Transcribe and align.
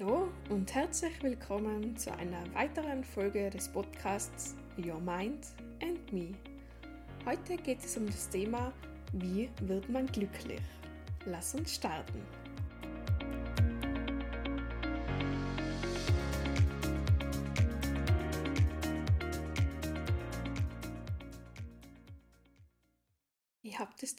Hallo 0.00 0.28
und 0.48 0.74
herzlich 0.74 1.22
willkommen 1.22 1.96
zu 1.96 2.12
einer 2.12 2.42
weiteren 2.52 3.04
Folge 3.04 3.48
des 3.48 3.68
Podcasts 3.68 4.56
Your 4.76 4.98
Mind 4.98 5.46
and 5.80 6.12
Me. 6.12 6.32
Heute 7.24 7.56
geht 7.56 7.84
es 7.84 7.96
um 7.96 8.06
das 8.06 8.28
Thema, 8.28 8.72
wie 9.12 9.48
wird 9.60 9.88
man 9.88 10.06
glücklich? 10.06 10.60
Lass 11.26 11.54
uns 11.54 11.76
starten. 11.76 12.20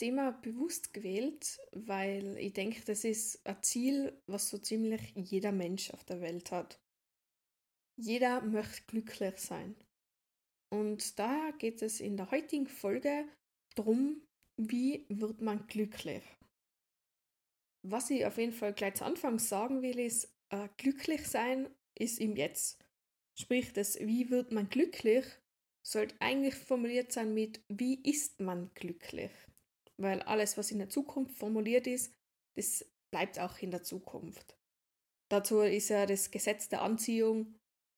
Thema 0.06 0.34
bewusst 0.34 0.94
gewählt, 0.94 1.60
weil 1.72 2.38
ich 2.38 2.54
denke, 2.54 2.80
das 2.86 3.04
ist 3.04 3.44
ein 3.44 3.64
Ziel, 3.64 4.22
was 4.28 4.50
so 4.50 4.60
ziemlich 4.60 5.02
jeder 5.16 5.52
Mensch 5.52 5.90
auf 5.90 6.04
der 6.04 6.22
Welt 6.22 6.52
hat. 6.52 6.80
Jeder 7.98 8.42
möchte 8.42 8.84
glücklich 8.86 9.40
sein. 9.40 9.76
Und 10.70 11.18
daher 11.18 11.54
geht 11.54 11.82
es 11.82 12.02
in 12.02 12.18
der 12.18 12.30
heutigen 12.30 12.68
Folge 12.68 13.28
darum, 13.74 14.22
wie 14.58 15.08
wird 15.10 15.42
man 15.42 15.66
glücklich. 15.66 16.24
Was 17.82 18.12
ich 18.12 18.28
auf 18.28 18.38
jeden 18.38 18.54
Fall 18.54 18.74
gleich 18.74 18.94
zu 18.94 19.06
Anfang 19.06 19.40
sagen 19.40 19.82
will, 19.82 19.98
ist, 19.98 20.38
äh, 20.50 20.70
glücklich 20.78 21.26
sein 21.28 21.68
ist 21.98 22.20
im 22.20 22.36
Jetzt. 22.36 22.80
Sprich, 23.40 23.74
das 23.74 23.98
wie 24.00 24.30
wird 24.30 24.52
man 24.52 24.70
glücklich 24.70 25.26
sollte 25.82 26.16
eigentlich 26.20 26.56
formuliert 26.56 27.12
sein 27.12 27.34
mit 27.34 27.64
wie 27.70 28.02
ist 28.04 28.40
man 28.40 28.72
glücklich? 28.76 29.32
Weil 29.98 30.22
alles, 30.24 30.58
was 30.58 30.72
in 30.72 30.80
der 30.80 30.90
Zukunft 30.90 31.38
formuliert 31.38 31.88
ist, 31.88 32.14
das 32.56 32.86
bleibt 33.12 33.40
auch 33.40 33.58
in 33.60 33.72
der 33.72 33.84
Zukunft. 33.84 34.58
Dazu 35.30 35.62
ist 35.62 35.90
ja 35.90 36.06
das 36.06 36.32
Gesetz 36.32 36.70
der 36.70 36.82
Anziehung 36.82 37.56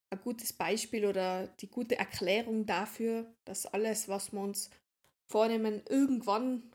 ein 0.10 0.22
gutes 0.22 0.54
Beispiel 0.54 1.06
oder 1.06 1.48
die 1.48 1.70
gute 1.70 1.98
Erklärung 1.98 2.66
dafür, 2.66 3.34
dass 3.46 3.66
alles, 3.66 4.08
was 4.08 4.32
wir 4.32 4.40
uns 4.42 4.70
vornehmen, 5.26 5.82
irgendwann, 5.90 6.72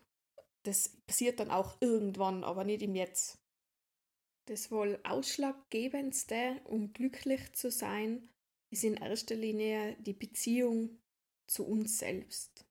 das 0.64 0.90
passiert 1.06 1.40
dann 1.40 1.50
auch 1.50 1.80
irgendwann, 1.80 2.44
aber 2.44 2.64
nicht 2.64 2.82
im 2.82 2.94
Jetzt. 2.94 3.38
Das 4.46 4.70
wohl 4.70 4.98
Ausschlaggebendste, 5.04 6.60
um 6.64 6.92
glücklich 6.92 7.52
zu 7.52 7.70
sein, 7.70 8.28
ist 8.70 8.84
in 8.84 8.94
erster 8.94 9.34
Linie 9.34 9.96
die 10.00 10.14
Beziehung 10.14 10.98
zu 11.46 11.66
uns 11.66 11.98
selbst. 11.98 12.66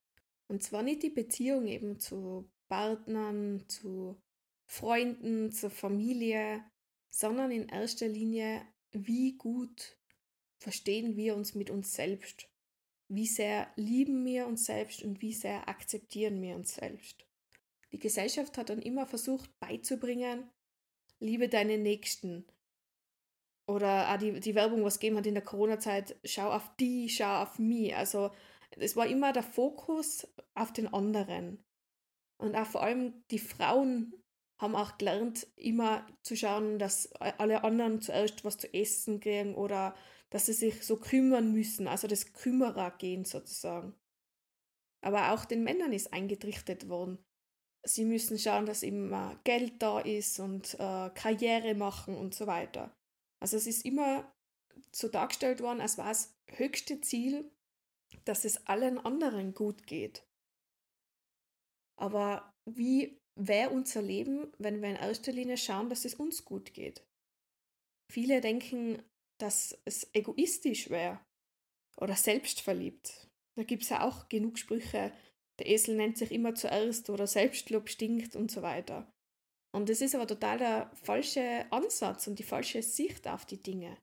Und 0.52 0.62
zwar 0.62 0.84
nicht 0.84 1.02
die 1.02 1.10
Beziehung 1.10 1.66
eben 1.66 1.98
zu 1.98 2.52
Partnern, 2.68 3.64
zu 3.70 4.22
Freunden, 4.66 5.54
zur 5.54 5.70
Familie, 5.70 6.62
sondern 7.10 7.52
in 7.52 7.70
erster 7.70 8.10
Linie, 8.10 8.62
wie 8.92 9.38
gut 9.38 9.98
verstehen 10.58 11.16
wir 11.16 11.38
uns 11.38 11.56
mit 11.56 11.70
uns 11.70 11.94
selbst. 11.94 12.50
Wie 13.08 13.28
sehr 13.28 13.72
lieben 13.78 14.26
wir 14.26 14.46
uns 14.46 14.66
selbst 14.66 15.04
und 15.04 15.22
wie 15.22 15.32
sehr 15.32 15.70
akzeptieren 15.70 16.42
wir 16.42 16.58
uns 16.58 16.76
selbst. 16.76 17.26
Die 17.94 18.00
Gesellschaft 18.00 18.58
hat 18.58 18.72
dann 18.72 18.82
immer 18.82 19.08
versucht 19.08 19.58
beizubringen, 19.62 20.50
liebe 21.22 21.48
deine 21.48 21.78
Nächsten. 21.78 22.46
Oder 23.68 24.14
auch 24.14 24.18
die, 24.18 24.42
die 24.42 24.56
Werbung, 24.56 24.84
was 24.84 25.00
gegeben 25.00 25.16
hat 25.16 25.28
in 25.28 25.36
der 25.36 25.46
Corona-Zeit, 25.46 26.20
schau 26.26 26.52
auf 26.52 26.76
die, 26.76 27.08
schau 27.08 27.42
auf 27.42 27.58
mich. 27.58 27.96
Also 27.96 28.32
es 28.78 28.96
war 28.96 29.08
immer 29.08 29.34
der 29.34 29.44
Fokus 29.44 30.28
auf 30.54 30.72
den 30.74 30.94
anderen. 30.94 31.64
Und 32.38 32.56
auch 32.56 32.68
vor 32.68 32.84
allem 32.84 33.24
die 33.30 33.40
Frauen 33.40 34.14
haben 34.58 34.76
auch 34.76 34.98
gelernt, 34.98 35.48
immer 35.56 36.06
zu 36.22 36.36
schauen, 36.36 36.80
dass 36.80 37.12
alle 37.14 37.64
anderen 37.64 38.02
zuerst 38.02 38.46
was 38.46 38.58
zu 38.58 38.72
essen 38.74 39.20
kriegen 39.20 39.56
oder 39.56 39.96
dass 40.30 40.46
sie 40.46 40.54
sich 40.54 40.86
so 40.86 40.98
kümmern 40.98 41.52
müssen, 41.52 41.88
also 41.88 42.08
das 42.08 42.34
Kümmerer 42.34 42.92
gehen 42.92 43.26
sozusagen. 43.26 43.94
Aber 45.02 45.34
auch 45.34 45.46
den 45.46 45.64
Männern 45.64 45.94
ist 45.94 46.14
eingetrichtert 46.14 46.88
worden. 46.90 47.18
Sie 47.84 48.06
müssen 48.06 48.38
schauen, 48.38 48.68
dass 48.68 48.84
immer 48.84 49.40
Geld 49.44 49.82
da 49.82 50.00
ist 50.00 50.40
und 50.40 50.76
äh, 50.76 51.10
Karriere 51.10 51.74
machen 51.74 52.16
und 52.16 52.36
so 52.36 52.46
weiter. 52.46 52.96
Also 53.40 53.58
es 53.58 53.66
ist 53.66 53.84
immer 53.84 54.32
so 54.92 55.08
dargestellt 55.08 55.62
worden, 55.62 55.82
als 55.82 55.98
war 55.98 56.08
das 56.08 56.38
höchste 56.48 57.02
Ziel, 57.02 57.52
dass 58.26 58.46
es 58.46 58.66
allen 58.68 58.98
anderen 58.98 59.54
gut 59.54 59.88
geht. 59.88 60.26
Aber 61.98 62.54
wie 62.66 63.20
wäre 63.36 63.70
unser 63.70 64.02
Leben, 64.02 64.52
wenn 64.58 64.82
wir 64.82 64.90
in 64.90 64.96
erster 64.96 65.32
Linie 65.32 65.58
schauen, 65.58 65.90
dass 65.90 66.06
es 66.06 66.16
uns 66.16 66.46
gut 66.46 66.74
geht? 66.74 67.06
Viele 68.12 68.42
denken, 68.42 69.02
dass 69.40 69.80
es 69.86 70.10
egoistisch 70.14 70.90
wäre 70.90 71.20
oder 71.98 72.16
selbstverliebt. 72.16 73.30
Da 73.56 73.64
gibt 73.64 73.84
es 73.84 73.90
ja 73.90 74.08
auch 74.08 74.30
genug 74.30 74.58
Sprüche, 74.58 75.12
der 75.60 75.68
Esel 75.68 75.96
nennt 75.96 76.18
sich 76.18 76.32
immer 76.32 76.56
zuerst 76.56 77.10
oder 77.10 77.28
Selbstlob 77.28 77.88
stinkt 77.90 78.36
und 78.36 78.50
so 78.50 78.62
weiter. 78.62 79.12
Und 79.74 79.90
das 79.90 80.02
ist 80.02 80.16
aber 80.16 80.28
total 80.28 80.58
der 80.58 80.92
falsche 80.96 81.72
Ansatz 81.72 82.28
und 82.28 82.40
die 82.40 82.44
falsche 82.44 82.82
Sicht 82.82 83.28
auf 83.28 83.46
die 83.46 83.62
Dinge. 83.62 83.98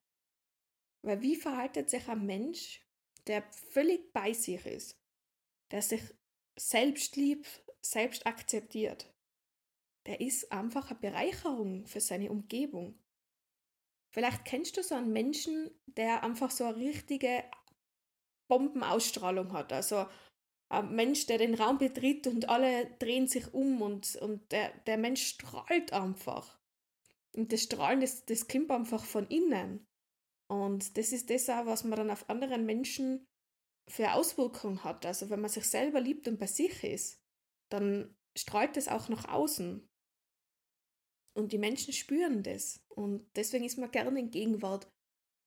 Weil 1.05 1.21
wie 1.21 1.37
verhaltet 1.37 1.91
sich 1.91 2.09
ein 2.09 2.25
Mensch, 2.25 2.81
der 3.29 3.43
völlig 3.53 4.13
bei 4.13 4.33
sich 4.33 4.65
ist, 4.67 4.99
der 5.71 5.83
sich 5.83 6.03
selbst 6.59 7.17
liebt, 7.17 7.63
selbst 7.81 8.27
akzeptiert, 8.27 9.13
der 10.07 10.21
ist 10.21 10.51
einfach 10.51 10.91
eine 10.91 10.99
Bereicherung 10.99 11.87
für 11.87 12.01
seine 12.01 12.31
Umgebung. 12.31 12.99
Vielleicht 14.11 14.45
kennst 14.45 14.77
du 14.77 14.83
so 14.83 14.95
einen 14.95 15.13
Menschen, 15.13 15.71
der 15.87 16.25
einfach 16.25 16.51
so 16.51 16.65
eine 16.65 16.77
richtige 16.77 17.45
Bombenausstrahlung 18.49 19.53
hat. 19.53 19.73
Also 19.73 20.07
ein 20.71 20.95
Mensch, 20.95 21.27
der 21.27 21.39
den 21.39 21.55
Raum 21.55 21.79
betritt 21.79 22.27
und 22.27 22.49
alle 22.49 22.87
drehen 22.99 23.27
sich 23.27 23.53
um 23.53 23.83
und, 23.83 24.17
und 24.17 24.51
der, 24.51 24.71
der 24.87 24.97
Mensch 24.97 25.27
strahlt 25.27 25.93
einfach. 25.93 26.59
Und 27.37 27.53
das 27.53 27.63
Strahlen, 27.63 28.01
das, 28.01 28.25
das 28.25 28.49
kommt 28.49 28.71
einfach 28.71 29.05
von 29.05 29.29
innen. 29.29 29.87
Und 30.49 30.97
das 30.97 31.13
ist 31.13 31.31
das 31.31 31.49
auch, 31.51 31.67
was 31.67 31.85
man 31.85 31.99
dann 31.99 32.11
auf 32.11 32.29
anderen 32.31 32.65
Menschen 32.65 33.27
für 33.87 34.13
Auswirkungen 34.13 34.83
hat. 34.83 35.05
Also 35.07 35.31
wenn 35.31 35.41
man 35.41 35.51
sich 35.51 35.65
selber 35.65 36.01
liebt 36.01 36.27
und 36.27 36.39
bei 36.39 36.47
sich 36.47 36.83
ist, 36.85 37.23
dann 37.71 38.17
strahlt 38.37 38.77
es 38.77 38.89
auch 38.89 39.09
nach 39.09 39.29
außen. 39.29 39.87
Und 41.37 41.53
die 41.53 41.59
Menschen 41.59 41.93
spüren 41.93 42.43
das. 42.43 42.81
Und 42.89 43.31
deswegen 43.37 43.65
ist 43.65 43.79
man 43.79 43.91
gerne 43.91 44.19
in 44.19 44.31
Gegenwart 44.31 44.91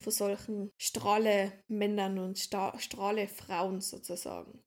von 0.01 0.13
solchen 0.13 0.71
Strahle-Männern 0.77 2.19
und 2.19 2.39
Strahle-Frauen 2.39 3.81
sozusagen. 3.81 4.63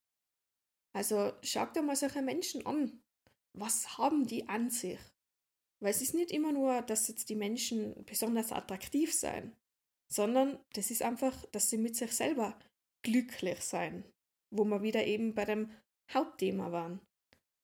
Also 0.93 1.33
schaut 1.43 1.75
dir 1.75 1.83
mal 1.83 1.97
solche 1.97 2.23
Menschen 2.23 2.67
an. 2.67 3.03
Was 3.53 3.99
haben 3.99 4.27
die 4.27 4.49
an 4.49 4.71
sich? 4.71 5.01
Weil 5.81 5.91
es 5.91 6.03
ist 6.03 6.15
nicht 6.15 6.31
immer 6.31 6.53
nur, 6.53 6.83
dass 6.83 7.09
jetzt 7.09 7.29
die 7.29 7.37
Menschen 7.37 8.05
besonders 8.05 8.53
attraktiv 8.53 9.13
sein 9.13 9.57
sondern 10.15 10.65
das 10.75 10.93
ist 10.93 11.03
einfach, 11.03 11.45
dass 11.47 11.71
sie 11.71 11.79
mit 11.79 11.97
sich 11.97 12.13
selber 12.13 12.57
glücklich 13.03 13.61
sein, 13.63 14.05
wo 14.51 14.65
wir 14.65 14.81
wieder 14.81 15.05
eben 15.05 15.35
bei 15.35 15.45
dem 15.45 15.73
Hauptthema 16.13 16.71
waren. 16.71 17.01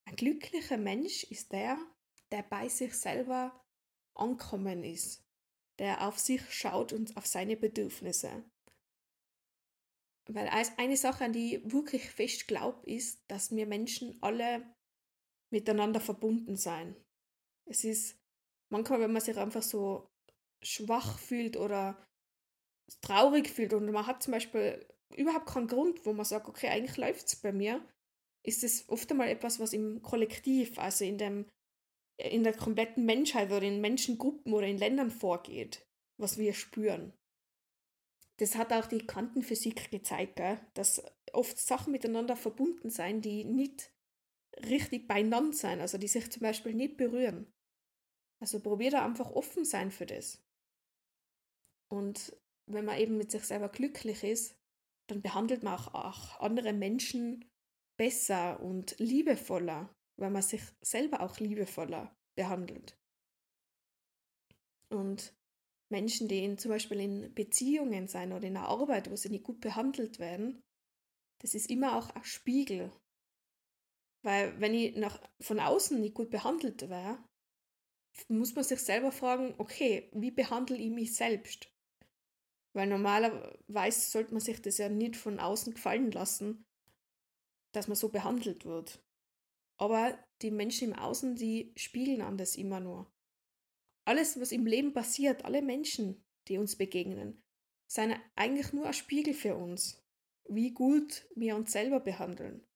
Ein 0.05 0.17
glücklicher 0.17 0.77
Mensch 0.77 1.23
ist 1.25 1.53
der, 1.53 1.79
der 2.33 2.43
bei 2.43 2.69
sich 2.69 2.95
selber 2.95 3.65
ankommen 4.15 4.83
ist, 4.83 5.25
der 5.79 6.09
auf 6.09 6.19
sich 6.19 6.43
schaut 6.53 6.93
und 6.93 7.17
auf 7.17 7.25
seine 7.25 7.57
Bedürfnisse. 7.57 8.45
Weil 10.29 10.49
eine 10.77 10.97
Sache, 10.97 11.25
an 11.25 11.33
die 11.33 11.57
ich 11.57 11.73
wirklich 11.73 12.11
fest 12.11 12.49
glaube, 12.49 12.85
ist, 12.91 13.23
dass 13.29 13.55
wir 13.55 13.67
Menschen 13.67 14.19
alle 14.23 14.75
miteinander 15.53 16.01
verbunden 16.01 16.57
sein. 16.57 16.97
Es 17.67 17.85
ist 17.85 18.19
manchmal, 18.71 19.01
wenn 19.01 19.13
man 19.13 19.23
sich 19.23 19.37
einfach 19.37 19.63
so 19.63 20.11
schwach 20.63 21.19
fühlt 21.19 21.57
oder 21.57 22.10
traurig 23.01 23.49
fühlt 23.49 23.73
und 23.73 23.91
man 23.91 24.07
hat 24.07 24.23
zum 24.23 24.33
Beispiel 24.33 24.87
überhaupt 25.17 25.47
keinen 25.47 25.69
Grund, 25.69 26.05
wo 26.07 26.13
man 26.13 26.25
sagt, 26.25 26.49
okay, 26.49 26.69
eigentlich 26.69 26.97
läuft 26.97 27.27
es 27.27 27.37
bei 27.37 27.53
mir, 27.53 27.85
ist 28.43 28.65
es 28.65 28.89
oft 28.89 29.11
einmal 29.11 29.29
etwas, 29.29 29.61
was 29.61 29.73
im 29.73 30.03
Kollektiv, 30.03 30.79
also 30.79 31.05
in, 31.05 31.19
dem, 31.19 31.47
in 32.17 32.45
der 32.45 32.55
kompletten 32.55 33.05
Menschheit 33.05 33.51
oder 33.51 33.63
in 33.63 33.81
Menschengruppen 33.81 34.53
oder 34.53 34.67
in 34.67 34.79
Ländern 34.79 35.11
vorgeht, 35.11 35.87
was 36.17 36.39
wir 36.39 36.55
spüren. 36.55 37.13
Das 38.39 38.55
hat 38.55 38.73
auch 38.73 38.87
die 38.87 39.07
Quantenphysik 39.07 39.91
gezeigt, 39.91 40.37
gell? 40.37 40.59
dass 40.75 41.03
oft 41.33 41.59
Sachen 41.59 41.93
miteinander 41.93 42.37
verbunden 42.37 42.89
sein, 42.89 43.21
die 43.21 43.45
nicht 43.45 43.93
richtig 44.57 45.07
beieinander 45.07 45.57
sein, 45.57 45.81
also 45.81 45.99
die 45.99 46.09
sich 46.09 46.31
zum 46.31 46.43
Beispiel 46.43 46.75
nicht 46.75 46.97
berühren. 46.97 47.53
Also 48.41 48.61
probier 48.61 48.91
da 48.91 49.05
einfach 49.05 49.31
offen 49.31 49.67
sein 49.67 49.91
für 49.91 50.07
das. 50.07 50.43
Und 51.89 52.35
wenn 52.73 52.85
man 52.85 52.99
eben 52.99 53.17
mit 53.17 53.31
sich 53.31 53.45
selber 53.45 53.69
glücklich 53.69 54.25
ist, 54.25 54.57
dann 55.09 55.23
behandelt 55.23 55.63
man 55.63 55.75
auch, 55.75 55.95
auch 55.95 56.41
andere 56.41 56.73
Menschen 56.73 57.45
besser 57.99 58.61
und 58.61 58.99
liebevoller, 58.99 59.95
weil 60.17 60.31
man 60.31 60.43
sich 60.43 60.63
selber 60.81 61.21
auch 61.21 61.39
liebevoller 61.39 62.17
behandelt. 62.37 62.97
Und 64.89 65.35
Menschen, 65.91 66.29
die 66.29 66.45
in, 66.45 66.59
zum 66.59 66.71
Beispiel 66.71 67.01
in 67.01 67.35
Beziehungen 67.35 68.09
sein 68.09 68.33
oder 68.33 68.47
in 68.47 68.55
der 68.55 68.69
Arbeit, 68.69 69.11
wo 69.11 69.17
sie 69.17 69.29
nicht 69.29 69.45
gut 69.45 69.61
behandelt 69.61 70.19
werden, 70.19 70.63
das 71.43 71.55
ist 71.55 71.71
immer 71.71 71.97
auch 71.97 72.11
ein 72.11 72.25
Spiegel. 72.25 72.93
Weil 74.23 74.61
wenn 74.61 74.75
ich 74.75 74.97
nach, 74.97 75.21
von 75.41 75.59
außen 75.59 76.01
nicht 76.01 76.15
gut 76.15 76.31
behandelt 76.31 76.89
wäre, 76.89 77.23
muss 78.29 78.55
man 78.55 78.65
sich 78.65 78.81
selber 78.81 79.13
fragen, 79.13 79.55
okay, 79.59 80.11
wie 80.13 80.31
behandle 80.31 80.77
ich 80.77 80.91
mich 80.91 81.15
selbst? 81.15 81.73
Weil 82.73 82.87
normalerweise 82.87 84.11
sollte 84.11 84.33
man 84.33 84.41
sich 84.41 84.63
das 84.63 84.79
ja 84.79 84.89
nicht 84.89 85.17
von 85.17 85.41
außen 85.41 85.75
gefallen 85.75 86.11
lassen, 86.13 86.65
dass 87.73 87.89
man 87.89 87.97
so 87.97 88.09
behandelt 88.09 88.65
wird. 88.65 89.05
Aber 89.79 90.19
die 90.43 90.51
Menschen 90.51 90.93
im 90.93 90.99
Außen, 90.99 91.37
die 91.37 91.73
spiegeln 91.77 92.21
an 92.21 92.37
das 92.37 92.57
immer 92.57 92.81
nur. 92.81 93.11
Alles, 94.07 94.41
was 94.41 94.53
im 94.53 94.67
Leben 94.67 94.93
passiert, 94.93 95.45
alle 95.45 95.63
Menschen, 95.63 96.25
die 96.49 96.59
uns 96.59 96.77
begegnen, 96.77 97.43
sind 97.91 98.17
eigentlich 98.37 98.73
nur 98.73 98.87
ein 98.87 98.95
Spiegel 98.95 99.35
für 99.35 99.57
uns, 99.57 100.03
wie 100.49 100.73
gut 100.73 101.29
wir 101.35 101.57
uns 101.57 101.73
selber 101.73 102.01
behandeln. 102.01 102.67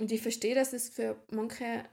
Und 0.00 0.12
ich 0.12 0.22
verstehe, 0.22 0.54
dass 0.54 0.72
es 0.72 0.88
für 0.88 1.24
manche 1.30 1.88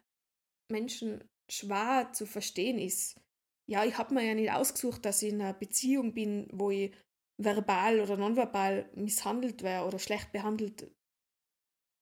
Menschen 0.69 1.24
schwer 1.50 2.12
zu 2.13 2.25
verstehen 2.25 2.80
ist. 2.80 3.19
Ja, 3.67 3.83
ich 3.83 3.97
habe 3.97 4.13
mir 4.13 4.23
ja 4.23 4.35
nicht 4.35 4.51
ausgesucht, 4.51 5.06
dass 5.06 5.21
ich 5.21 5.33
in 5.33 5.41
einer 5.41 5.53
Beziehung 5.53 6.13
bin, 6.13 6.47
wo 6.51 6.69
ich 6.69 6.94
verbal 7.38 8.00
oder 8.00 8.17
nonverbal 8.17 8.89
misshandelt 8.95 9.63
wäre 9.63 9.85
oder 9.85 10.00
schlecht 10.00 10.31
behandelt 10.31 10.91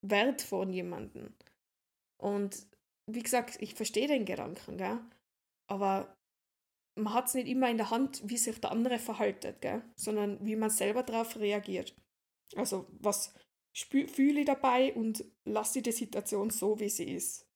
werde 0.01 0.43
von 0.43 0.71
jemandem. 0.71 1.33
Und 2.21 2.67
wie 3.09 3.23
gesagt, 3.23 3.61
ich 3.61 3.75
verstehe 3.75 4.07
den 4.07 4.25
Gedanken, 4.25 4.77
gell? 4.77 4.99
aber 5.67 6.15
man 6.95 7.13
hat 7.13 7.27
es 7.27 7.33
nicht 7.33 7.47
immer 7.47 7.69
in 7.69 7.77
der 7.77 7.89
Hand, 7.89 8.21
wie 8.25 8.37
sich 8.37 8.59
der 8.59 8.71
andere 8.71 8.99
verhaltet, 8.99 9.61
gell? 9.61 9.83
sondern 9.95 10.45
wie 10.45 10.55
man 10.55 10.69
selber 10.69 11.03
darauf 11.03 11.37
reagiert. 11.37 11.95
Also 12.55 12.87
was 12.99 13.33
fühle 13.75 14.41
ich 14.41 14.45
dabei 14.45 14.93
und 14.93 15.25
lasse 15.45 15.81
die 15.81 15.91
Situation 15.91 16.49
so, 16.49 16.79
wie 16.79 16.89
sie 16.89 17.11
ist. 17.11 17.47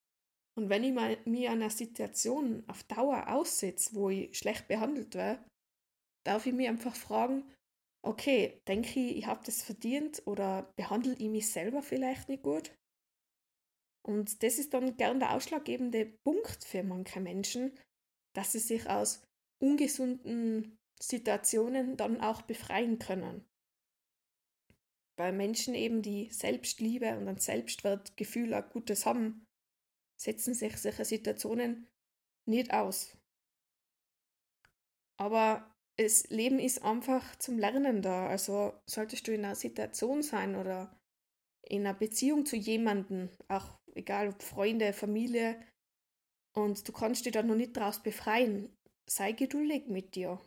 Und 0.57 0.69
wenn 0.69 0.83
ich 0.83 0.91
mal, 0.91 1.17
mir 1.25 1.51
einer 1.51 1.69
Situation 1.69 2.63
auf 2.65 2.83
Dauer 2.83 3.29
aussetze, 3.29 3.93
wo 3.93 4.09
ich 4.09 4.35
schlecht 4.35 4.67
behandelt 4.67 5.13
werde, 5.13 5.45
darf 6.25 6.47
ich 6.47 6.53
mir 6.53 6.69
einfach 6.69 6.95
fragen, 6.95 7.43
okay, 8.03 8.59
denke 8.67 8.99
ich, 8.99 9.17
ich 9.17 9.27
habe 9.27 9.45
das 9.45 9.61
verdient 9.61 10.23
oder 10.25 10.73
behandle 10.75 11.13
ich 11.13 11.29
mich 11.29 11.51
selber 11.51 11.83
vielleicht 11.83 12.27
nicht 12.27 12.41
gut? 12.41 12.75
Und 14.03 14.41
das 14.41 14.57
ist 14.57 14.73
dann 14.73 14.97
gern 14.97 15.19
der 15.19 15.35
ausschlaggebende 15.35 16.05
Punkt 16.23 16.63
für 16.63 16.81
manche 16.81 17.19
Menschen, 17.19 17.77
dass 18.33 18.53
sie 18.53 18.59
sich 18.59 18.89
aus 18.89 19.21
ungesunden 19.61 20.75
Situationen 20.99 21.97
dann 21.97 22.19
auch 22.19 22.41
befreien 22.41 22.97
können. 22.97 23.45
Weil 25.17 25.33
Menschen 25.33 25.75
eben, 25.75 26.01
die 26.01 26.31
Selbstliebe 26.31 27.15
und 27.15 27.27
ein 27.27 27.37
Selbstwertgefühl, 27.37 28.55
ein 28.55 28.69
gutes 28.69 29.05
haben, 29.05 29.46
setzen 30.17 30.53
sich 30.53 30.77
solche 30.77 31.05
Situationen 31.05 31.87
nicht 32.45 32.73
aus. 32.73 33.17
Aber 35.17 35.73
das 35.97 36.29
Leben 36.29 36.59
ist 36.59 36.83
einfach 36.83 37.35
zum 37.37 37.57
Lernen 37.57 38.01
da. 38.01 38.27
Also 38.27 38.73
solltest 38.85 39.27
du 39.27 39.33
in 39.33 39.45
einer 39.45 39.55
Situation 39.55 40.21
sein 40.21 40.55
oder 40.55 40.99
in 41.63 41.85
einer 41.85 41.97
Beziehung 41.97 42.45
zu 42.45 42.55
jemandem, 42.55 43.29
auch 43.47 43.79
egal 43.95 44.29
ob 44.29 44.41
Freunde, 44.41 44.93
Familie, 44.93 45.59
und 46.53 46.87
du 46.87 46.91
kannst 46.91 47.25
dich 47.25 47.33
da 47.33 47.43
noch 47.43 47.55
nicht 47.55 47.77
daraus 47.77 48.01
befreien, 48.01 48.75
sei 49.07 49.31
geduldig 49.31 49.87
mit 49.87 50.15
dir 50.15 50.41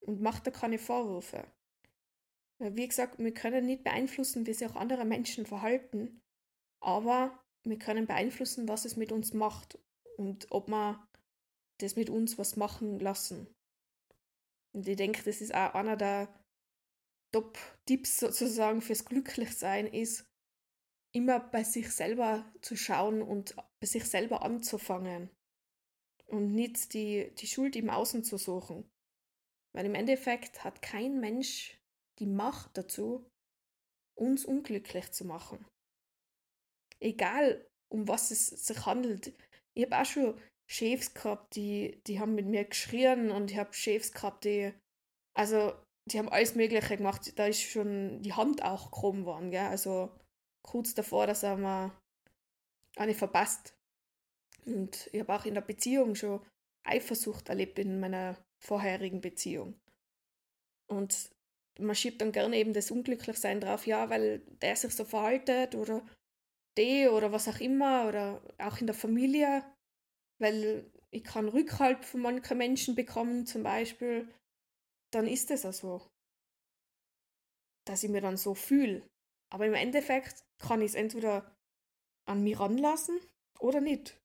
und 0.00 0.22
mach 0.22 0.40
dir 0.40 0.52
keine 0.52 0.78
Vorwürfe. 0.78 1.46
Wie 2.58 2.88
gesagt, 2.88 3.18
wir 3.18 3.34
können 3.34 3.66
nicht 3.66 3.84
beeinflussen, 3.84 4.46
wie 4.46 4.54
sich 4.54 4.66
auch 4.68 4.76
andere 4.76 5.04
Menschen 5.04 5.44
verhalten, 5.44 6.22
aber 6.80 7.43
wir 7.64 7.78
können 7.78 8.06
beeinflussen, 8.06 8.68
was 8.68 8.84
es 8.84 8.96
mit 8.96 9.12
uns 9.12 9.32
macht 9.32 9.78
und 10.16 10.50
ob 10.50 10.68
wir 10.68 11.06
das 11.78 11.96
mit 11.96 12.10
uns 12.10 12.38
was 12.38 12.56
machen 12.56 12.98
lassen. 12.98 13.48
Und 14.72 14.86
ich 14.86 14.96
denke, 14.96 15.22
das 15.22 15.40
ist 15.40 15.54
auch 15.54 15.74
einer 15.74 15.96
der 15.96 16.28
Top-Tipps 17.32 18.20
sozusagen 18.20 18.80
fürs 18.80 19.04
Glücklichsein 19.04 19.86
ist, 19.86 20.24
immer 21.12 21.40
bei 21.40 21.64
sich 21.64 21.90
selber 21.90 22.44
zu 22.60 22.76
schauen 22.76 23.22
und 23.22 23.56
bei 23.56 23.86
sich 23.86 24.04
selber 24.04 24.42
anzufangen 24.42 25.30
und 26.26 26.52
nicht 26.52 26.92
die, 26.94 27.32
die 27.38 27.46
Schuld 27.46 27.76
im 27.76 27.90
Außen 27.90 28.24
zu 28.24 28.36
suchen. 28.36 28.88
Weil 29.72 29.86
im 29.86 29.94
Endeffekt 29.94 30.64
hat 30.64 30.82
kein 30.82 31.20
Mensch 31.20 31.80
die 32.18 32.26
Macht 32.26 32.76
dazu, 32.76 33.28
uns 34.14 34.44
unglücklich 34.44 35.10
zu 35.12 35.24
machen. 35.24 35.64
Egal, 37.04 37.66
um 37.90 38.08
was 38.08 38.30
es 38.30 38.48
sich 38.48 38.86
handelt. 38.86 39.34
Ich 39.74 39.84
habe 39.84 40.00
auch 40.00 40.06
schon 40.06 40.40
Chefs 40.66 41.12
gehabt, 41.12 41.54
die, 41.54 42.00
die 42.06 42.18
haben 42.18 42.34
mit 42.34 42.46
mir 42.46 42.64
geschrien 42.64 43.30
und 43.30 43.50
ich 43.50 43.58
habe 43.58 43.74
Chefs 43.74 44.12
gehabt, 44.12 44.44
die, 44.44 44.72
also, 45.34 45.74
die 46.10 46.18
haben 46.18 46.30
alles 46.30 46.54
Mögliche 46.54 46.96
gemacht. 46.96 47.38
Da 47.38 47.46
ist 47.46 47.60
schon 47.60 48.22
die 48.22 48.32
Hand 48.32 48.62
auch 48.62 48.90
krumm 48.90 49.20
geworden, 49.20 49.50
gell? 49.50 49.66
Also, 49.66 50.10
kurz 50.62 50.94
davor, 50.94 51.26
dass 51.26 51.42
er 51.42 51.56
mir 51.56 51.92
eine 52.96 53.14
verpasst. 53.14 53.74
Und 54.64 55.10
ich 55.12 55.20
habe 55.20 55.34
auch 55.34 55.44
in 55.44 55.54
der 55.54 55.60
Beziehung 55.60 56.14
schon 56.14 56.40
Eifersucht 56.84 57.50
erlebt 57.50 57.78
in 57.78 58.00
meiner 58.00 58.38
vorherigen 58.62 59.20
Beziehung. 59.20 59.78
Und 60.86 61.30
man 61.78 61.96
schiebt 61.96 62.22
dann 62.22 62.32
gerne 62.32 62.56
eben 62.56 62.72
das 62.72 62.90
Unglücklichsein 62.90 63.60
drauf, 63.60 63.86
ja, 63.86 64.08
weil 64.08 64.38
der 64.62 64.76
sich 64.76 64.94
so 64.94 65.04
verhaltet 65.04 65.74
oder 65.74 66.02
die 66.78 67.08
oder 67.08 67.32
was 67.32 67.48
auch 67.48 67.60
immer 67.60 68.08
oder 68.08 68.42
auch 68.58 68.78
in 68.78 68.86
der 68.86 68.94
Familie, 68.94 69.64
weil 70.40 70.90
ich 71.10 71.24
kann 71.24 71.48
Rückhalt 71.48 72.04
von 72.04 72.20
manchen 72.20 72.58
Menschen 72.58 72.94
bekommen 72.94 73.46
zum 73.46 73.62
Beispiel, 73.62 74.28
dann 75.12 75.26
ist 75.26 75.50
es 75.50 75.64
auch 75.64 75.72
so, 75.72 76.10
dass 77.86 78.02
ich 78.02 78.10
mir 78.10 78.20
dann 78.20 78.36
so 78.36 78.54
fühle. 78.54 79.08
Aber 79.52 79.66
im 79.66 79.74
Endeffekt 79.74 80.44
kann 80.58 80.80
ich 80.80 80.88
es 80.88 80.94
entweder 80.94 81.56
an 82.26 82.42
mir 82.42 82.58
ranlassen 82.58 83.20
oder 83.60 83.80
nicht. 83.80 84.20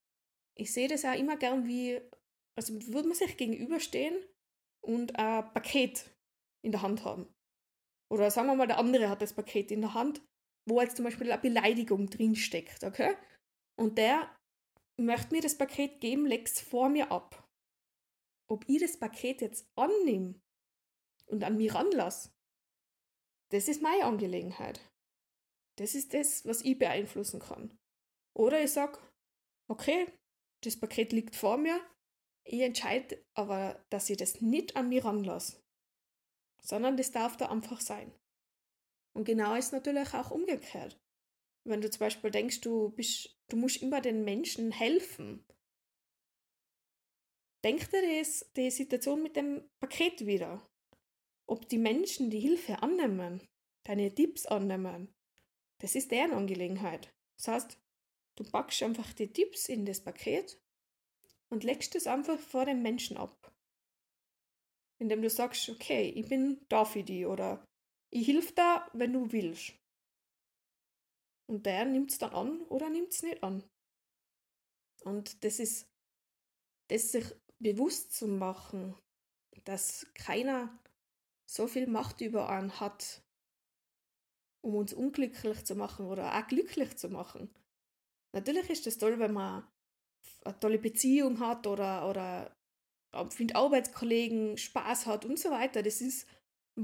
Ich 0.57 0.74
sehe 0.74 0.88
das 0.88 1.06
auch 1.06 1.13
immer 1.13 1.38
gern 1.38 1.68
wie, 1.68 2.01
also 2.57 2.74
würde 2.88 3.07
man 3.07 3.18
sich 3.18 3.38
gegenüberstehen 3.38 4.16
und 4.81 5.16
ein 5.18 5.54
Paket 5.54 6.10
in 6.63 6.72
der 6.72 6.82
Hand 6.82 7.06
haben. 7.06 7.27
Oder 8.12 8.32
sagen 8.32 8.48
wir 8.48 8.56
mal, 8.56 8.68
der 8.68 8.79
andere 8.79 9.10
hat 9.10 9.22
das 9.22 9.34
Paket 9.34 9.72
in 9.72 9.82
der 9.82 9.94
Hand, 9.94 10.22
wo 10.70 10.82
jetzt 10.82 10.96
zum 10.96 11.06
Beispiel 11.06 11.32
eine 11.32 11.42
Beleidigung 11.42 12.10
drinsteckt, 12.10 12.84
okay? 12.84 13.16
Und 13.78 13.98
der 13.98 14.36
möchte 14.98 15.34
mir 15.34 15.42
das 15.42 15.58
Paket 15.58 16.02
geben, 16.02 16.26
legt 16.26 16.50
es 16.50 16.62
vor 16.62 16.90
mir 16.90 17.12
ab. 17.12 17.48
Ob 18.50 18.68
ich 18.68 18.80
das 18.80 18.98
Paket 18.98 19.42
jetzt 19.42 19.68
annehme 19.76 20.40
und 21.28 21.44
an 21.44 21.58
mir 21.58 21.74
ranlasse, 21.74 22.32
das 23.52 23.68
ist 23.68 23.82
meine 23.82 24.06
Angelegenheit. 24.06 24.82
Das 25.78 25.96
ist 25.96 26.14
das, 26.14 26.46
was 26.46 26.62
ich 26.62 26.78
beeinflussen 26.78 27.40
kann. 27.40 27.78
Oder 28.36 28.64
ich 28.64 28.72
sage, 28.72 29.00
okay, 29.70 30.12
das 30.64 30.80
Paket 30.80 31.14
liegt 31.14 31.36
vor 31.36 31.58
mir, 31.58 31.80
ich 32.46 32.62
entscheide 32.62 33.24
aber, 33.36 33.84
dass 33.90 34.10
ich 34.10 34.18
das 34.18 34.42
nicht 34.42 34.76
an 34.76 34.90
mir 34.90 35.06
ranlasse, 35.06 35.62
sondern 36.62 36.98
das 36.98 37.12
darf 37.12 37.38
da 37.38 37.50
einfach 37.50 37.80
sein. 37.80 38.14
Und 39.20 39.26
genau 39.26 39.54
ist 39.56 39.74
natürlich 39.74 40.14
auch 40.14 40.32
umgekehrt. 40.32 40.98
Wenn 41.66 41.82
du 41.82 41.90
zum 41.90 42.00
Beispiel 42.00 42.32
denkst, 42.32 42.62
du, 42.62 42.92
bist, 42.92 43.38
du 43.50 43.58
musst 43.58 43.82
immer 43.82 44.00
den 44.00 44.24
Menschen 44.24 44.72
helfen, 44.72 45.46
denk 47.66 47.92
dir 47.92 48.02
das, 48.18 48.50
die 48.56 48.72
Situation 48.72 49.22
mit 49.22 49.36
dem 49.36 49.70
Paket 49.82 50.26
wieder. 50.26 50.66
Ob 51.48 51.68
die 51.68 51.80
Menschen 51.80 52.30
die 52.30 52.40
Hilfe 52.40 52.82
annehmen, 52.82 53.46
deine 53.84 54.16
Tipps 54.16 54.46
annehmen, 54.46 55.14
das 55.80 55.96
ist 55.96 56.12
deren 56.12 56.32
Angelegenheit. 56.32 57.14
Das 57.40 57.50
heißt, 57.50 57.78
du 58.38 58.50
packst 58.50 58.82
einfach 58.84 59.12
die 59.12 59.34
Tipps 59.34 59.68
in 59.68 59.86
das 59.86 60.02
Paket 60.02 60.62
und 61.50 61.66
legst 61.66 61.94
es 61.96 62.08
einfach 62.08 62.40
vor 62.40 62.64
dem 62.64 62.82
Menschen 62.82 63.18
ab. 63.18 63.54
Indem 64.98 65.22
du 65.22 65.30
sagst, 65.30 65.68
okay, 65.68 66.08
ich 66.08 66.30
bin 66.30 66.66
da 66.70 66.86
für 66.86 67.04
dich 67.04 67.26
oder 67.26 67.66
ich 68.12 68.25
hilf 68.25 68.54
da, 68.56 68.89
wenn 68.94 69.13
du 69.13 69.32
willst. 69.32 69.74
Und 71.48 71.66
der 71.66 71.86
nimmt 71.86 72.12
es 72.12 72.18
dann 72.18 72.34
an 72.34 72.62
oder 72.63 72.89
nimmt 72.89 73.12
es 73.12 73.24
nicht 73.24 73.44
an. 73.44 73.63
Und 75.04 75.44
das 75.44 75.60
ist, 75.60 75.88
das 76.89 77.12
sich 77.12 77.25
bewusst 77.60 78.13
zu 78.13 78.28
machen, 78.28 78.96
dass 79.66 80.06
keiner 80.13 80.78
so 81.46 81.68
viel 81.68 81.88
Macht 81.88 82.22
über 82.22 82.50
einen 82.50 82.80
hat, 82.80 83.24
um 84.62 84.75
uns 84.75 84.94
unglücklich 84.94 85.66
zu 85.66 85.75
machen 85.75 86.06
oder 86.06 86.38
auch 86.38 86.48
glücklich 86.48 86.98
zu 86.98 87.10
machen. 87.10 87.50
Natürlich 88.34 88.70
ist 88.70 88.88
es 88.88 88.98
toll, 88.98 89.18
wenn 89.20 89.34
man 89.34 89.68
eine 90.44 90.60
tolle 90.60 90.78
Beziehung 90.78 91.39
hat 91.39 91.66
oder, 91.66 92.08
oder 92.08 92.56
mit 93.39 93.56
Arbeitskollegen 93.56 94.58
Spaß 94.58 95.08
hat 95.08 95.25
und 95.25 95.39
so 95.39 95.50
weiter. 95.50 95.82
Das 95.82 96.01
ist 96.01 96.28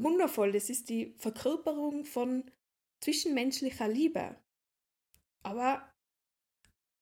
wundervoll. 0.03 0.51
Das 0.51 0.69
ist 0.69 0.89
die 0.89 1.15
Verkörperung 1.17 2.05
von 2.05 2.51
zwischenmenschlicher 3.01 3.87
Liebe. 3.87 4.35
Aber 5.43 5.87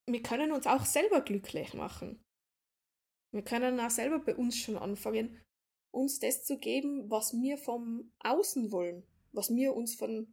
wir 0.06 0.22
können 0.22 0.52
uns 0.52 0.66
auch 0.66 0.84
selber 0.84 1.22
glücklich 1.22 1.74
machen. 1.74 2.22
Wir 3.30 3.42
können 3.42 3.80
auch 3.80 3.90
selber 3.90 4.18
bei 4.18 4.36
uns 4.36 4.56
schon 4.56 4.76
anfangen, 4.76 5.40
uns 5.90 6.18
das 6.20 6.44
zu 6.44 6.58
geben, 6.58 7.10
was 7.10 7.32
wir 7.32 7.58
vom 7.58 8.12
Außen 8.20 8.70
wollen, 8.70 9.04
was 9.32 9.54
wir 9.54 9.74
uns 9.74 9.94
von 9.94 10.32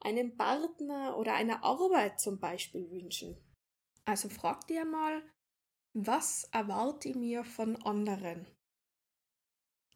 einem 0.00 0.36
Partner 0.36 1.16
oder 1.18 1.34
einer 1.34 1.62
Arbeit 1.62 2.20
zum 2.20 2.40
Beispiel 2.40 2.90
wünschen. 2.90 3.36
Also 4.04 4.28
frag 4.28 4.66
dir 4.66 4.84
mal, 4.84 5.22
was 5.92 6.48
erwarte 6.52 7.10
ich 7.10 7.14
mir 7.14 7.44
von 7.44 7.76
anderen? 7.84 8.46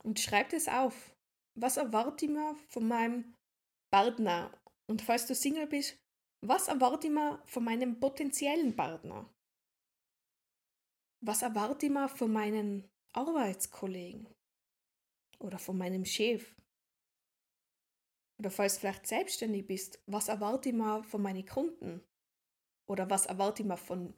Und 0.02 0.20
schreib 0.20 0.52
es 0.52 0.68
auf. 0.68 1.15
Was 1.58 1.78
erwarte 1.78 2.26
ich 2.26 2.30
mir 2.30 2.54
von 2.68 2.86
meinem 2.86 3.34
Partner? 3.90 4.52
Und 4.88 5.00
falls 5.00 5.26
du 5.26 5.34
Single 5.34 5.66
bist, 5.66 5.98
was 6.42 6.68
erwarte 6.68 7.06
ich 7.06 7.12
mir 7.12 7.42
von 7.46 7.64
meinem 7.64 7.98
potenziellen 7.98 8.76
Partner? 8.76 9.34
Was 11.24 11.40
erwarte 11.40 11.86
ich 11.86 11.92
mir 11.92 12.10
von 12.10 12.30
meinen 12.30 12.90
Arbeitskollegen? 13.14 14.28
Oder 15.38 15.58
von 15.58 15.78
meinem 15.78 16.04
Chef? 16.04 16.54
Oder 18.38 18.50
falls 18.50 18.74
du 18.74 18.80
vielleicht 18.80 19.06
selbstständig 19.06 19.66
bist, 19.66 19.98
was 20.06 20.28
erwarte 20.28 20.68
ich 20.68 20.74
mir 20.74 21.02
von 21.04 21.22
meinen 21.22 21.46
Kunden? 21.46 22.04
Oder 22.86 23.08
was 23.08 23.24
erwarte 23.24 23.62
ich 23.62 23.68
mir 23.68 23.78
von 23.78 24.14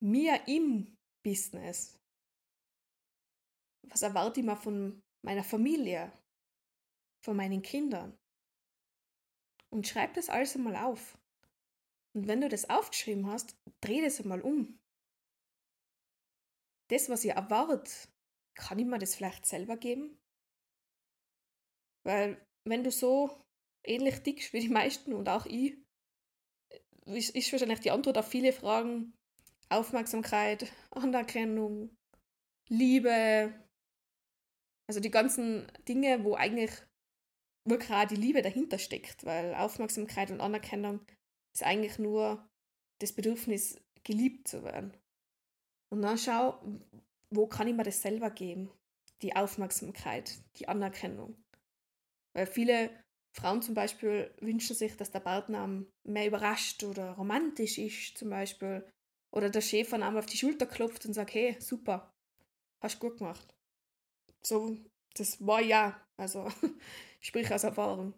mir 0.00 0.46
im 0.46 0.96
Business? 1.24 1.98
Was 3.88 4.02
erwarte 4.02 4.38
ich 4.40 4.46
mir 4.46 4.56
von 4.56 5.02
meiner 5.22 5.42
Familie? 5.42 6.12
Von 7.24 7.36
meinen 7.36 7.62
Kindern? 7.62 8.18
Und 9.70 9.86
schreib 9.86 10.14
das 10.14 10.28
alles 10.28 10.54
einmal 10.56 10.76
auf. 10.76 11.18
Und 12.14 12.28
wenn 12.28 12.40
du 12.40 12.48
das 12.48 12.68
aufgeschrieben 12.68 13.26
hast, 13.26 13.56
dreh 13.80 14.02
das 14.02 14.20
einmal 14.20 14.42
um. 14.42 14.78
Das, 16.90 17.08
was 17.08 17.24
ihr 17.24 17.34
erwartet, 17.34 18.08
kann 18.54 18.78
ich 18.78 18.84
mir 18.84 18.98
das 18.98 19.14
vielleicht 19.14 19.46
selber 19.46 19.76
geben? 19.76 20.18
Weil 22.04 22.44
wenn 22.64 22.84
du 22.84 22.90
so 22.90 23.42
ähnlich 23.84 24.22
dickst 24.22 24.52
wie 24.52 24.60
die 24.60 24.68
meisten 24.68 25.14
und 25.14 25.28
auch 25.28 25.46
ich, 25.46 25.78
ist, 27.06 27.34
ist 27.34 27.50
wahrscheinlich 27.52 27.80
die 27.80 27.90
Antwort 27.90 28.18
auf 28.18 28.28
viele 28.28 28.52
Fragen 28.52 29.14
Aufmerksamkeit, 29.70 30.70
Anerkennung, 30.90 31.96
Liebe, 32.68 33.54
also 34.86 35.00
die 35.00 35.10
ganzen 35.10 35.66
Dinge, 35.88 36.24
wo 36.24 36.34
eigentlich 36.34 36.72
wirklich 37.64 37.90
auch 37.90 38.06
die 38.06 38.16
Liebe 38.16 38.42
dahinter 38.42 38.78
steckt, 38.78 39.24
weil 39.24 39.54
Aufmerksamkeit 39.54 40.30
und 40.30 40.40
Anerkennung 40.40 41.00
ist 41.54 41.62
eigentlich 41.62 41.98
nur 41.98 42.48
das 43.00 43.12
Bedürfnis, 43.12 43.80
geliebt 44.04 44.48
zu 44.48 44.64
werden. 44.64 44.96
Und 45.90 46.02
dann 46.02 46.18
schau, 46.18 46.60
wo 47.30 47.46
kann 47.46 47.68
ich 47.68 47.74
mir 47.74 47.84
das 47.84 48.02
selber 48.02 48.30
geben? 48.30 48.70
Die 49.22 49.36
Aufmerksamkeit, 49.36 50.38
die 50.56 50.68
Anerkennung. 50.68 51.36
Weil 52.34 52.46
viele 52.46 52.90
Frauen 53.34 53.62
zum 53.62 53.74
Beispiel 53.74 54.34
wünschen 54.40 54.76
sich, 54.76 54.96
dass 54.96 55.10
der 55.10 55.20
Partner 55.20 55.84
mehr 56.04 56.26
überrascht 56.26 56.82
oder 56.84 57.12
romantisch 57.12 57.78
ist, 57.78 58.18
zum 58.18 58.30
Beispiel. 58.30 58.86
Oder 59.30 59.48
der 59.48 59.60
Chef 59.60 59.92
einmal 59.92 60.18
auf 60.18 60.26
die 60.26 60.36
Schulter 60.36 60.66
klopft 60.66 61.06
und 61.06 61.14
sagt, 61.14 61.34
hey, 61.34 61.56
super, 61.60 62.12
hast 62.82 63.00
gut 63.00 63.18
gemacht. 63.18 63.54
So, 64.42 64.76
das 65.14 65.46
war 65.46 65.62
ja, 65.62 66.06
also 66.22 66.48
sprich 67.20 67.52
aus 67.52 67.64
Erfahrung. 67.64 68.14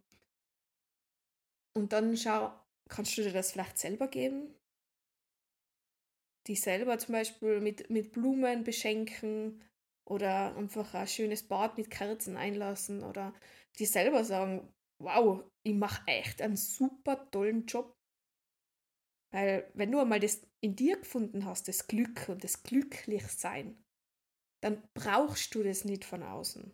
Und 1.76 1.92
dann 1.92 2.16
schau, 2.16 2.52
kannst 2.88 3.18
du 3.18 3.22
dir 3.22 3.32
das 3.32 3.52
vielleicht 3.52 3.78
selber 3.78 4.08
geben? 4.08 4.54
Die 6.46 6.56
selber 6.56 6.98
zum 6.98 7.14
Beispiel 7.14 7.60
mit, 7.60 7.90
mit 7.90 8.12
Blumen 8.12 8.62
beschenken 8.62 9.62
oder 10.06 10.54
einfach 10.56 10.94
ein 10.94 11.08
schönes 11.08 11.48
Bad 11.48 11.78
mit 11.78 11.90
Kerzen 11.90 12.36
einlassen 12.36 13.02
oder 13.02 13.34
die 13.78 13.86
selber 13.86 14.24
sagen, 14.24 14.72
wow, 15.02 15.42
ich 15.64 15.74
mache 15.74 16.06
echt 16.06 16.42
einen 16.42 16.56
super 16.56 17.30
tollen 17.30 17.66
Job. 17.66 17.96
Weil 19.32 19.68
wenn 19.74 19.90
du 19.90 19.98
einmal 19.98 20.20
das 20.20 20.46
in 20.60 20.76
dir 20.76 20.98
gefunden 20.98 21.44
hast, 21.44 21.66
das 21.66 21.88
Glück 21.88 22.28
und 22.28 22.44
das 22.44 22.62
Glücklichsein, 22.62 23.82
dann 24.62 24.82
brauchst 24.94 25.54
du 25.54 25.62
das 25.62 25.84
nicht 25.84 26.04
von 26.04 26.22
außen. 26.22 26.72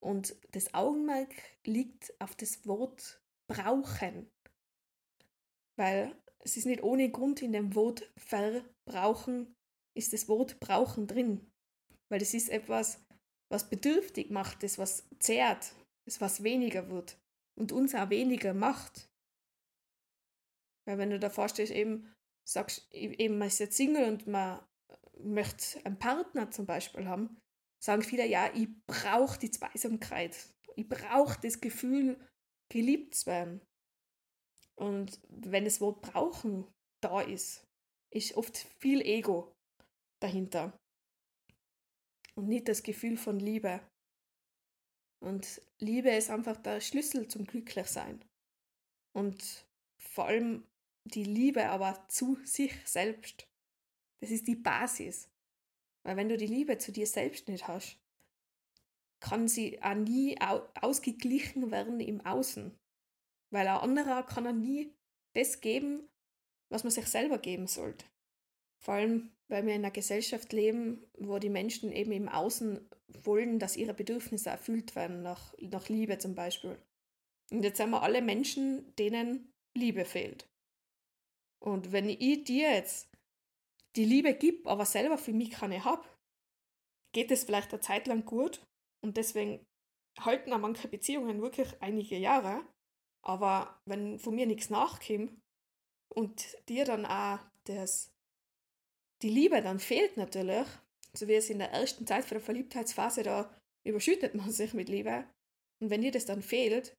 Und 0.00 0.34
das 0.52 0.72
Augenmerk 0.74 1.34
liegt 1.64 2.14
auf 2.20 2.34
das 2.34 2.66
Wort 2.66 3.22
brauchen. 3.48 4.30
Weil 5.76 6.16
es 6.40 6.56
ist 6.56 6.66
nicht 6.66 6.82
ohne 6.82 7.10
Grund 7.10 7.42
in 7.42 7.52
dem 7.52 7.74
Wort 7.74 8.10
verbrauchen, 8.16 9.54
ist 9.94 10.12
das 10.12 10.28
Wort 10.28 10.58
brauchen 10.60 11.06
drin. 11.06 11.50
Weil 12.08 12.18
das 12.18 12.34
ist 12.34 12.48
etwas, 12.48 13.04
was 13.50 13.68
bedürftig 13.68 14.30
macht, 14.30 14.62
das 14.62 14.78
was 14.78 15.08
zehrt, 15.18 15.74
das 16.06 16.20
was 16.20 16.42
weniger 16.42 16.88
wird 16.88 17.18
und 17.58 17.72
uns 17.72 17.94
auch 17.94 18.10
weniger 18.10 18.54
macht. 18.54 19.10
Weil 20.86 20.98
wenn 20.98 21.10
du 21.10 21.18
davor 21.18 21.48
stehst, 21.48 21.72
eben 21.72 22.12
sagst, 22.48 22.92
eben 22.92 23.38
man 23.38 23.48
ist 23.48 23.58
jetzt 23.58 23.76
Single 23.76 24.08
und 24.08 24.26
man 24.26 24.60
möchte 25.18 25.84
einen 25.84 25.98
Partner 25.98 26.50
zum 26.50 26.66
Beispiel 26.66 27.06
haben, 27.06 27.36
sagen 27.82 28.02
viele, 28.02 28.26
ja, 28.26 28.52
ich 28.54 28.68
brauche 28.86 29.38
die 29.38 29.50
Zweisamkeit. 29.50 30.36
Ich 30.76 30.88
brauche 30.88 31.40
das 31.40 31.60
Gefühl, 31.60 32.18
geliebt 32.68 33.14
zu 33.14 33.26
werden. 33.26 33.60
Und 34.76 35.20
wenn 35.28 35.64
das 35.64 35.80
Wort 35.80 36.00
brauchen 36.00 36.66
da 37.02 37.20
ist, 37.20 37.66
ist 38.10 38.34
oft 38.36 38.56
viel 38.78 39.02
Ego 39.02 39.54
dahinter. 40.20 40.78
Und 42.34 42.48
nicht 42.48 42.68
das 42.68 42.82
Gefühl 42.82 43.16
von 43.16 43.38
Liebe. 43.38 43.80
Und 45.22 45.60
Liebe 45.78 46.10
ist 46.10 46.30
einfach 46.30 46.56
der 46.56 46.80
Schlüssel 46.80 47.28
zum 47.28 47.46
Glücklichsein. 47.46 48.24
Und 49.12 49.66
vor 49.98 50.26
allem 50.26 50.66
die 51.04 51.24
Liebe 51.24 51.68
aber 51.68 52.06
zu 52.08 52.38
sich 52.44 52.74
selbst. 52.86 53.46
Das 54.20 54.30
ist 54.30 54.46
die 54.46 54.56
Basis. 54.56 55.28
Weil 56.02 56.16
wenn 56.16 56.28
du 56.28 56.36
die 56.36 56.46
Liebe 56.46 56.78
zu 56.78 56.92
dir 56.92 57.06
selbst 57.06 57.48
nicht 57.48 57.68
hast, 57.68 57.98
kann 59.20 59.48
sie 59.48 59.82
auch 59.82 59.94
nie 59.94 60.38
ausgeglichen 60.80 61.70
werden 61.70 62.00
im 62.00 62.24
Außen. 62.24 62.74
Weil 63.50 63.68
ein 63.68 63.76
anderer 63.76 64.22
kann 64.22 64.46
er 64.46 64.52
nie 64.52 64.94
das 65.34 65.60
geben, 65.60 66.08
was 66.70 66.84
man 66.84 66.90
sich 66.90 67.06
selber 67.06 67.38
geben 67.38 67.66
sollte. 67.66 68.06
Vor 68.78 68.94
allem, 68.94 69.30
weil 69.48 69.66
wir 69.66 69.74
in 69.74 69.82
einer 69.84 69.90
Gesellschaft 69.90 70.52
leben, 70.52 71.04
wo 71.18 71.38
die 71.38 71.50
Menschen 71.50 71.92
eben 71.92 72.12
im 72.12 72.28
Außen 72.28 72.88
wollen, 73.24 73.58
dass 73.58 73.76
ihre 73.76 73.92
Bedürfnisse 73.92 74.48
erfüllt 74.48 74.94
werden, 74.96 75.22
nach, 75.22 75.52
nach 75.60 75.88
Liebe 75.88 76.18
zum 76.18 76.34
Beispiel. 76.34 76.78
Und 77.50 77.62
jetzt 77.62 77.80
haben 77.80 77.90
wir 77.90 78.02
alle 78.02 78.22
Menschen, 78.22 78.94
denen 78.96 79.52
Liebe 79.74 80.04
fehlt. 80.04 80.48
Und 81.58 81.92
wenn 81.92 82.08
ich 82.08 82.44
dir 82.44 82.72
jetzt 82.72 83.09
die 83.96 84.04
Liebe 84.04 84.34
gebe, 84.34 84.68
aber 84.68 84.84
selber 84.84 85.18
für 85.18 85.32
mich 85.32 85.50
keine 85.50 85.84
habe, 85.84 86.06
geht 87.12 87.30
es 87.30 87.44
vielleicht 87.44 87.72
eine 87.72 87.80
Zeit 87.80 88.06
lang 88.06 88.24
gut 88.24 88.62
und 89.04 89.16
deswegen 89.16 89.64
halten 90.18 90.52
auch 90.52 90.58
manche 90.58 90.88
Beziehungen 90.88 91.42
wirklich 91.42 91.80
einige 91.80 92.16
Jahre. 92.16 92.64
Aber 93.22 93.80
wenn 93.84 94.18
von 94.18 94.34
mir 94.34 94.46
nichts 94.46 94.70
nachkommt 94.70 95.38
und 96.14 96.56
dir 96.68 96.84
dann 96.84 97.04
auch 97.04 97.38
das, 97.64 98.10
die 99.22 99.30
Liebe 99.30 99.60
dann 99.60 99.78
fehlt 99.78 100.16
natürlich, 100.16 100.66
so 101.12 101.28
wie 101.28 101.34
es 101.34 101.50
in 101.50 101.58
der 101.58 101.72
ersten 101.72 102.06
Zeit 102.06 102.24
von 102.24 102.36
der 102.36 102.44
Verliebtheitsphase, 102.44 103.22
da 103.22 103.54
überschüttet 103.84 104.34
man 104.34 104.50
sich 104.50 104.74
mit 104.74 104.88
Liebe. 104.88 105.26
Und 105.80 105.90
wenn 105.90 106.02
dir 106.02 106.12
das 106.12 106.26
dann 106.26 106.42
fehlt, 106.42 106.94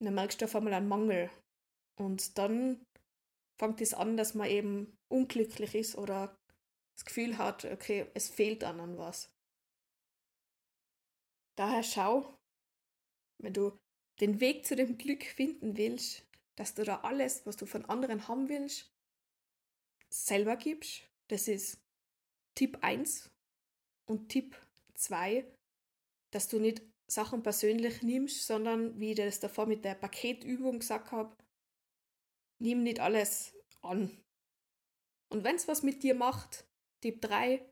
dann 0.00 0.14
merkst 0.14 0.40
du 0.40 0.44
auf 0.44 0.54
einmal 0.54 0.74
einen 0.74 0.88
Mangel. 0.88 1.30
Und 1.98 2.38
dann 2.38 2.84
fängt 3.58 3.80
es 3.80 3.94
an, 3.94 4.16
dass 4.16 4.34
man 4.34 4.48
eben 4.48 4.96
unglücklich 5.08 5.74
ist 5.74 5.96
oder 5.96 6.36
das 6.96 7.04
Gefühl 7.04 7.38
hat, 7.38 7.64
okay, 7.64 8.06
es 8.14 8.28
fehlt 8.28 8.64
an 8.64 8.80
an 8.80 8.98
was. 8.98 9.30
Daher 11.56 11.82
schau, 11.82 12.38
wenn 13.42 13.52
du 13.52 13.76
den 14.20 14.40
Weg 14.40 14.66
zu 14.66 14.76
dem 14.76 14.98
Glück 14.98 15.24
finden 15.24 15.76
willst, 15.76 16.26
dass 16.56 16.74
du 16.74 16.84
da 16.84 17.00
alles, 17.00 17.46
was 17.46 17.56
du 17.56 17.66
von 17.66 17.84
anderen 17.84 18.26
haben 18.26 18.48
willst, 18.48 18.92
selber 20.08 20.56
gibst. 20.56 21.02
Das 21.28 21.46
ist 21.46 21.80
Tipp 22.56 22.78
1 22.80 23.30
und 24.08 24.28
Tipp 24.28 24.56
2, 24.94 25.46
dass 26.32 26.48
du 26.48 26.58
nicht 26.58 26.82
Sachen 27.10 27.42
persönlich 27.42 28.02
nimmst, 28.02 28.46
sondern 28.46 28.98
wie 28.98 29.12
ich 29.12 29.16
das 29.16 29.40
davor 29.40 29.66
mit 29.66 29.84
der 29.84 29.94
Paketübung 29.94 30.80
gesagt 30.80 31.12
habe, 31.12 31.36
nimm 32.60 32.82
nicht 32.82 33.00
alles 33.00 33.54
an. 33.82 34.22
Und 35.32 35.44
wenn 35.44 35.56
es 35.56 35.68
was 35.68 35.82
mit 35.82 36.02
dir 36.02 36.14
macht, 36.14 36.66
Tipp 37.02 37.20
3, 37.20 37.64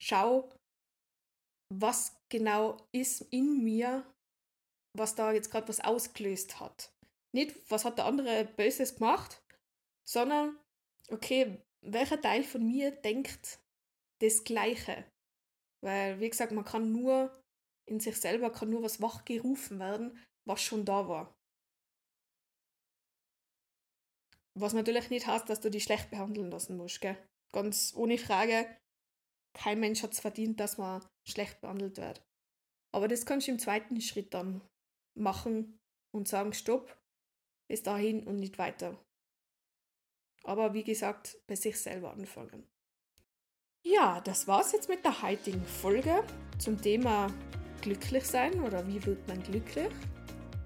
schau, 0.00 0.48
was 1.72 2.16
genau 2.30 2.76
ist 2.92 3.22
in 3.32 3.62
mir, 3.64 4.06
was 4.96 5.14
da 5.14 5.32
jetzt 5.32 5.50
gerade 5.50 5.68
was 5.68 5.80
ausgelöst 5.80 6.60
hat. 6.60 6.92
Nicht, 7.34 7.70
was 7.70 7.84
hat 7.84 7.98
der 7.98 8.04
andere 8.06 8.44
Böses 8.44 8.96
gemacht, 8.96 9.42
sondern, 10.08 10.58
okay, 11.10 11.62
welcher 11.84 12.20
Teil 12.20 12.44
von 12.44 12.66
mir 12.66 12.90
denkt 12.90 13.58
das 14.20 14.44
Gleiche? 14.44 15.04
Weil, 15.82 16.20
wie 16.20 16.28
gesagt, 16.30 16.52
man 16.52 16.64
kann 16.64 16.92
nur 16.92 17.42
in 17.88 18.00
sich 18.00 18.16
selber 18.16 18.50
kann 18.50 18.70
nur 18.70 18.82
was 18.82 19.00
wachgerufen 19.00 19.78
werden, 19.78 20.18
was 20.46 20.62
schon 20.62 20.84
da 20.84 21.08
war. 21.08 21.34
Was 24.54 24.74
natürlich 24.74 25.10
nicht 25.10 25.26
heißt, 25.26 25.48
dass 25.48 25.60
du 25.60 25.70
dich 25.70 25.84
schlecht 25.84 26.10
behandeln 26.10 26.50
lassen 26.50 26.76
musst, 26.76 27.00
gell? 27.00 27.16
Ganz 27.52 27.92
ohne 27.96 28.18
Frage, 28.18 28.66
kein 29.54 29.80
Mensch 29.80 30.02
hat 30.02 30.12
es 30.12 30.20
verdient, 30.20 30.60
dass 30.60 30.78
man 30.78 31.04
schlecht 31.26 31.60
behandelt 31.60 31.98
wird. 31.98 32.22
Aber 32.92 33.08
das 33.08 33.26
kannst 33.26 33.46
du 33.46 33.52
im 33.52 33.58
zweiten 33.58 34.00
Schritt 34.00 34.34
dann 34.34 34.60
machen 35.14 35.78
und 36.14 36.28
sagen, 36.28 36.52
stopp, 36.52 36.98
bis 37.68 37.82
dahin 37.82 38.26
und 38.26 38.36
nicht 38.36 38.58
weiter. 38.58 38.98
Aber 40.44 40.74
wie 40.74 40.84
gesagt, 40.84 41.38
bei 41.46 41.54
sich 41.54 41.78
selber 41.80 42.12
anfangen. 42.12 42.66
Ja, 43.84 44.20
das 44.20 44.46
war's 44.46 44.72
jetzt 44.72 44.88
mit 44.88 45.04
der 45.04 45.22
heutigen 45.22 45.64
Folge 45.64 46.24
zum 46.58 46.80
Thema 46.80 47.32
glücklich 47.80 48.24
sein 48.24 48.60
oder 48.60 48.86
wie 48.86 49.04
wird 49.04 49.26
man 49.26 49.42
glücklich. 49.42 49.92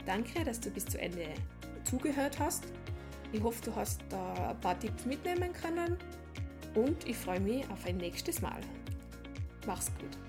Danke, 0.04 0.44
dass 0.44 0.60
du 0.60 0.70
bis 0.70 0.86
zu 0.86 1.00
Ende 1.00 1.34
zugehört 1.84 2.38
hast. 2.38 2.64
Ich 3.32 3.42
hoffe, 3.42 3.62
du 3.64 3.74
hast 3.74 4.00
da 4.08 4.50
ein 4.50 4.60
paar 4.60 4.78
Tipps 4.78 5.04
mitnehmen 5.04 5.52
können 5.52 5.96
und 6.74 7.06
ich 7.06 7.16
freue 7.16 7.40
mich 7.40 7.68
auf 7.70 7.84
ein 7.86 7.96
nächstes 7.96 8.40
Mal. 8.40 8.60
Mach's 9.66 9.90
gut. 9.98 10.25